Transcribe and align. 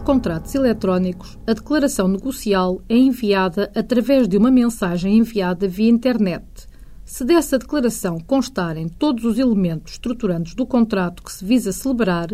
contratos 0.00 0.54
eletrónicos, 0.54 1.38
a 1.46 1.52
declaração 1.52 2.08
negocial 2.08 2.80
é 2.88 2.96
enviada 2.96 3.70
através 3.74 4.26
de 4.26 4.36
uma 4.36 4.50
mensagem 4.50 5.18
enviada 5.18 5.68
via 5.68 5.88
internet. 5.88 6.44
Se 7.04 7.24
dessa 7.24 7.58
declaração 7.58 8.18
constarem 8.18 8.88
todos 8.88 9.24
os 9.24 9.38
elementos 9.38 9.92
estruturantes 9.92 10.54
do 10.54 10.66
contrato 10.66 11.22
que 11.22 11.32
se 11.32 11.44
visa 11.44 11.72
celebrar, 11.72 12.28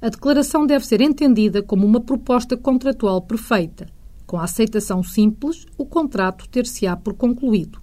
a 0.00 0.08
declaração 0.08 0.66
deve 0.66 0.86
ser 0.86 1.00
entendida 1.00 1.62
como 1.62 1.86
uma 1.86 2.00
proposta 2.00 2.56
contratual 2.56 3.20
perfeita. 3.22 3.86
Com 4.26 4.38
a 4.38 4.44
aceitação 4.44 5.02
simples, 5.02 5.66
o 5.78 5.86
contrato 5.86 6.48
ter-se-á 6.48 6.96
por 6.96 7.14
concluído. 7.14 7.80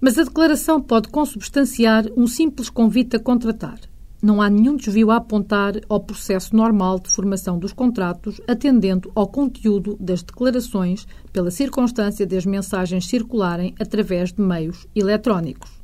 Mas 0.00 0.18
a 0.18 0.24
declaração 0.24 0.80
pode 0.80 1.08
consubstanciar 1.08 2.06
um 2.16 2.26
simples 2.26 2.70
convite 2.70 3.16
a 3.16 3.20
contratar 3.20 3.78
não 4.22 4.42
há 4.42 4.50
nenhum 4.50 4.76
desvio 4.76 5.10
a 5.10 5.16
apontar 5.16 5.74
ao 5.88 6.00
processo 6.00 6.54
normal 6.54 6.98
de 6.98 7.08
formação 7.08 7.58
dos 7.58 7.72
contratos, 7.72 8.40
atendendo 8.48 9.10
ao 9.14 9.28
conteúdo 9.28 9.96
das 10.00 10.22
declarações 10.22 11.06
pela 11.32 11.50
circunstância 11.50 12.26
das 12.26 12.44
mensagens 12.44 13.06
circularem 13.06 13.74
através 13.78 14.32
de 14.32 14.42
meios 14.42 14.86
eletrónicos. 14.94 15.77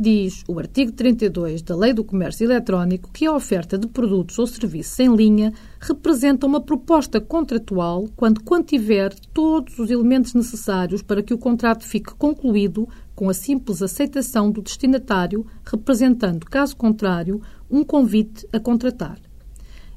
Diz 0.00 0.44
o 0.46 0.60
artigo 0.60 0.92
32 0.92 1.60
da 1.60 1.74
Lei 1.74 1.92
do 1.92 2.04
Comércio 2.04 2.44
Eletrónico 2.44 3.10
que 3.12 3.26
a 3.26 3.34
oferta 3.34 3.76
de 3.76 3.88
produtos 3.88 4.38
ou 4.38 4.46
serviços 4.46 4.96
em 5.00 5.12
linha 5.12 5.52
representa 5.80 6.46
uma 6.46 6.60
proposta 6.60 7.20
contratual 7.20 8.06
quando 8.14 8.44
contiver 8.44 9.12
todos 9.34 9.76
os 9.76 9.90
elementos 9.90 10.34
necessários 10.34 11.02
para 11.02 11.20
que 11.20 11.34
o 11.34 11.38
contrato 11.38 11.84
fique 11.84 12.14
concluído 12.14 12.88
com 13.12 13.28
a 13.28 13.34
simples 13.34 13.82
aceitação 13.82 14.52
do 14.52 14.62
destinatário, 14.62 15.44
representando, 15.64 16.46
caso 16.46 16.76
contrário, 16.76 17.42
um 17.68 17.82
convite 17.82 18.46
a 18.52 18.60
contratar. 18.60 19.18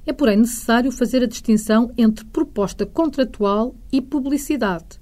É, 0.03 0.11
porém, 0.11 0.37
necessário 0.37 0.91
fazer 0.91 1.21
a 1.21 1.27
distinção 1.27 1.91
entre 1.95 2.25
proposta 2.25 2.87
contratual 2.87 3.75
e 3.91 4.01
publicidade. 4.01 5.00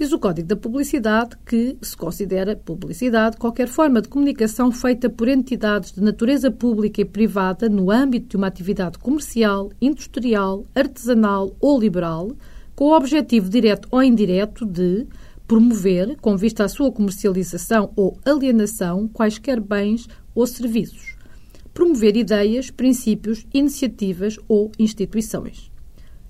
Diz 0.00 0.12
o 0.12 0.18
Código 0.18 0.48
da 0.48 0.56
Publicidade 0.56 1.36
que 1.44 1.76
se 1.82 1.94
considera 1.94 2.56
publicidade 2.56 3.36
qualquer 3.36 3.68
forma 3.68 4.00
de 4.00 4.08
comunicação 4.08 4.72
feita 4.72 5.10
por 5.10 5.28
entidades 5.28 5.92
de 5.92 6.00
natureza 6.00 6.50
pública 6.50 7.02
e 7.02 7.04
privada 7.04 7.68
no 7.68 7.90
âmbito 7.90 8.28
de 8.28 8.36
uma 8.38 8.46
atividade 8.46 8.98
comercial, 8.98 9.70
industrial, 9.78 10.64
artesanal 10.74 11.54
ou 11.60 11.78
liberal, 11.78 12.32
com 12.74 12.86
o 12.86 12.96
objetivo 12.96 13.50
direto 13.50 13.88
ou 13.90 14.02
indireto 14.02 14.64
de 14.64 15.06
promover, 15.46 16.16
com 16.18 16.34
vista 16.34 16.64
à 16.64 16.68
sua 16.70 16.90
comercialização 16.90 17.92
ou 17.94 18.18
alienação, 18.24 19.06
quaisquer 19.06 19.60
bens 19.60 20.08
ou 20.34 20.46
serviços. 20.46 21.14
Promover 21.74 22.16
ideias, 22.16 22.70
princípios, 22.70 23.46
iniciativas 23.52 24.38
ou 24.48 24.72
instituições. 24.78 25.70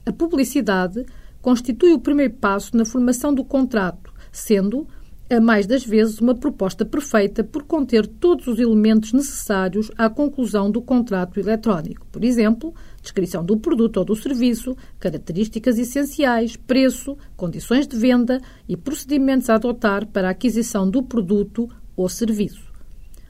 A 0.05 0.13
publicidade 0.13 1.07
constitui 1.41 1.93
o 1.93 1.99
primeiro 1.99 2.35
passo 2.35 2.77
na 2.77 2.85
formação 2.85 3.35
do 3.35 3.45
contrato, 3.45 4.13
sendo, 4.31 4.87
a 5.31 5.41
mais 5.41 5.67
das 5.67 5.85
vezes, 5.85 6.19
uma 6.19 6.35
proposta 6.35 6.85
perfeita 6.85 7.45
por 7.45 7.63
conter 7.63 8.07
todos 8.07 8.47
os 8.49 8.59
elementos 8.59 9.13
necessários 9.13 9.91
à 9.97 10.11
conclusão 10.11 10.71
do 10.71 10.83
contrato 10.83 11.39
eletrónico. 11.39 12.07
Por 12.11 12.25
exemplo, 12.25 12.75
descrição 13.01 13.45
do 13.45 13.57
produto 13.57 13.99
ou 13.99 14.05
do 14.05 14.17
serviço, 14.17 14.77
características 14.99 15.79
essenciais, 15.79 16.57
preço, 16.57 17.17
condições 17.37 17.87
de 17.87 17.97
venda 17.97 18.41
e 18.69 18.77
procedimentos 18.77 19.49
a 19.49 19.55
adotar 19.55 20.07
para 20.07 20.29
a 20.29 20.33
aquisição 20.33 20.91
do 20.91 21.03
produto 21.03 21.69
ou 21.97 22.09
serviço. 22.09 22.71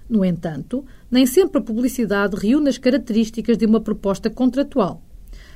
No 0.08 0.25
entanto, 0.25 0.84
nem 1.11 1.27
sempre 1.27 1.58
a 1.58 1.64
publicidade 1.64 2.34
reúne 2.34 2.69
as 2.69 2.78
características 2.78 3.56
de 3.56 3.66
uma 3.66 3.81
proposta 3.81 4.28
contratual. 4.28 5.03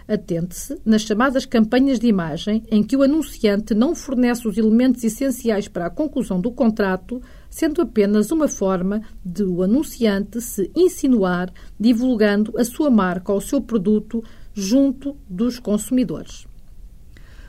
Atente-se 0.07 0.79
nas 0.85 1.01
chamadas 1.01 1.47
campanhas 1.47 1.99
de 1.99 2.07
imagem, 2.07 2.63
em 2.71 2.83
que 2.83 2.95
o 2.95 3.03
anunciante 3.03 3.73
não 3.75 3.95
fornece 3.95 4.47
os 4.47 4.59
elementos 4.59 5.03
essenciais 5.03 5.67
para 5.67 5.87
a 5.87 5.91
conclusão 5.91 6.39
do 6.39 6.53
contrato, 6.53 7.23
sendo 7.49 7.81
apenas 7.81 8.31
uma 8.31 8.47
forma 8.47 9.01
de 9.25 9.43
o 9.43 9.63
anunciante 9.63 10.43
se 10.43 10.71
insinuar, 10.77 11.51
divulgando 11.81 12.53
a 12.59 12.65
sua 12.65 12.91
marca 12.91 13.33
ou 13.33 13.39
o 13.39 13.41
seu 13.43 13.63
produto 13.63 14.23
junto 14.53 15.17
dos 15.27 15.59
consumidores. 15.59 16.47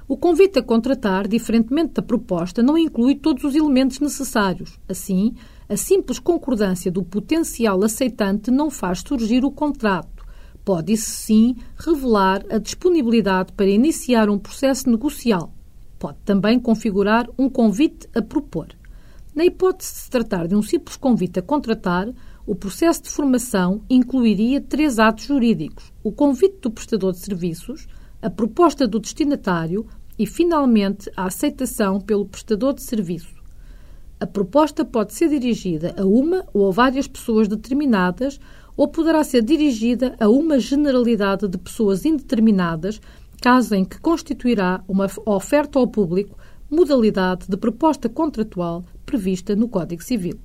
O 0.07 0.16
convite 0.16 0.57
a 0.57 0.63
contratar, 0.63 1.27
diferentemente 1.27 1.95
da 1.95 2.01
proposta, 2.01 2.63
não 2.63 2.77
inclui 2.77 3.16
todos 3.16 3.43
os 3.43 3.53
elementos 3.53 3.99
necessários. 3.99 4.79
Assim, 4.87 5.33
a 5.67 5.75
simples 5.75 6.19
concordância 6.19 6.89
do 6.89 7.03
potencial 7.03 7.83
aceitante 7.83 8.49
não 8.49 8.69
faz 8.69 9.03
surgir 9.05 9.43
o 9.43 9.51
contrato 9.51 10.14
pode, 10.65 10.91
isso 10.91 11.11
sim, 11.11 11.55
revelar 11.77 12.43
a 12.49 12.57
disponibilidade 12.57 13.53
para 13.53 13.69
iniciar 13.69 14.29
um 14.29 14.39
processo 14.39 14.89
negocial. 14.89 15.53
Pode 15.99 16.17
também 16.25 16.59
configurar 16.59 17.29
um 17.37 17.47
convite 17.47 18.09
a 18.15 18.21
propor. 18.21 18.67
Na 19.33 19.45
hipótese 19.45 19.93
de 19.93 19.99
se 19.99 20.09
tratar 20.09 20.47
de 20.47 20.55
um 20.55 20.63
simples 20.63 20.97
convite 20.97 21.39
a 21.39 21.41
contratar, 21.41 22.09
o 22.47 22.55
processo 22.55 23.03
de 23.03 23.09
formação 23.09 23.81
incluiria 23.89 24.59
três 24.59 24.97
atos 24.97 25.25
jurídicos: 25.25 25.93
o 26.03 26.11
convite 26.11 26.57
do 26.61 26.71
prestador 26.71 27.11
de 27.11 27.19
serviços, 27.19 27.87
a 28.21 28.29
proposta 28.29 28.87
do 28.87 28.99
destinatário 28.99 29.85
e, 30.17 30.25
finalmente, 30.25 31.11
a 31.15 31.25
aceitação 31.25 31.99
pelo 31.99 32.25
prestador 32.25 32.73
de 32.73 32.83
serviço. 32.83 33.34
A 34.17 34.25
proposta 34.25 34.85
pode 34.85 35.13
ser 35.13 35.27
dirigida 35.27 35.93
a 35.97 36.05
uma 36.05 36.45
ou 36.53 36.69
a 36.69 36.71
várias 36.71 37.05
pessoas 37.05 37.49
determinadas 37.49 38.39
ou 38.77 38.87
poderá 38.87 39.23
ser 39.23 39.41
dirigida 39.43 40.15
a 40.19 40.29
uma 40.29 40.57
generalidade 40.57 41.47
de 41.47 41.57
pessoas 41.57 42.05
indeterminadas, 42.05 43.01
caso 43.41 43.75
em 43.75 43.83
que 43.83 43.99
constituirá 43.99 44.81
uma 44.87 45.07
oferta 45.25 45.79
ao 45.79 45.87
público, 45.87 46.37
modalidade 46.69 47.45
de 47.47 47.57
proposta 47.57 48.07
contratual 48.07 48.85
prevista 49.05 49.53
no 49.53 49.67
Código 49.67 50.03
Civil. 50.03 50.39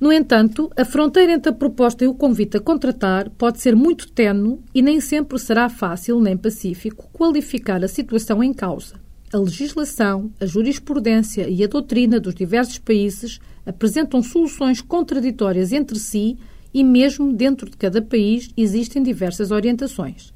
No 0.00 0.12
entanto, 0.12 0.70
a 0.76 0.84
fronteira 0.84 1.32
entre 1.32 1.50
a 1.50 1.54
proposta 1.54 2.04
e 2.04 2.08
o 2.08 2.14
convite 2.14 2.56
a 2.56 2.60
contratar 2.60 3.28
pode 3.30 3.60
ser 3.60 3.74
muito 3.74 4.12
tenue 4.12 4.60
e 4.72 4.80
nem 4.80 5.00
sempre 5.00 5.36
será 5.40 5.68
fácil 5.68 6.20
nem 6.20 6.36
pacífico 6.36 7.10
qualificar 7.12 7.82
a 7.82 7.88
situação 7.88 8.42
em 8.44 8.52
causa. 8.52 9.07
A 9.30 9.36
legislação, 9.36 10.30
a 10.40 10.46
jurisprudência 10.46 11.50
e 11.50 11.62
a 11.62 11.66
doutrina 11.66 12.18
dos 12.18 12.34
diversos 12.34 12.78
países 12.78 13.38
apresentam 13.66 14.22
soluções 14.22 14.80
contraditórias 14.80 15.70
entre 15.70 15.98
si 15.98 16.38
e 16.72 16.82
mesmo 16.82 17.34
dentro 17.34 17.68
de 17.68 17.76
cada 17.76 18.00
país 18.00 18.48
existem 18.56 19.02
diversas 19.02 19.50
orientações. 19.50 20.32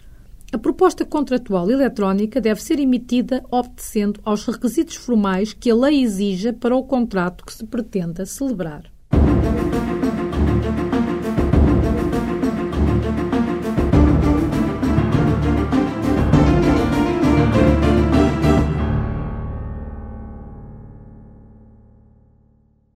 A 0.52 0.58
proposta 0.58 1.06
contratual 1.06 1.70
eletrónica 1.70 2.38
deve 2.38 2.62
ser 2.62 2.78
emitida 2.78 3.42
obedecendo 3.50 4.20
aos 4.22 4.44
requisitos 4.44 4.96
formais 4.96 5.54
que 5.54 5.70
a 5.70 5.74
lei 5.74 6.02
exija 6.02 6.52
para 6.52 6.76
o 6.76 6.84
contrato 6.84 7.46
que 7.46 7.54
se 7.54 7.64
pretenda 7.64 8.26
celebrar. 8.26 8.92